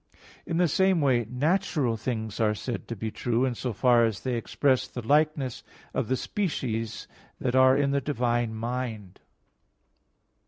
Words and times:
In 0.47 0.57
the 0.57 0.67
same 0.67 0.99
way 0.99 1.27
natural 1.29 1.95
things 1.95 2.39
are 2.39 2.55
said 2.55 2.87
to 2.87 2.95
be 2.95 3.11
true 3.11 3.45
in 3.45 3.53
so 3.53 3.71
far 3.71 4.03
as 4.03 4.21
they 4.21 4.33
express 4.33 4.87
the 4.87 5.05
likeness 5.05 5.63
of 5.93 6.07
the 6.07 6.17
species 6.17 7.07
that 7.39 7.53
are 7.55 7.77
in 7.77 7.91
the 7.91 8.01
divine 8.01 8.55
mind. 8.55 9.19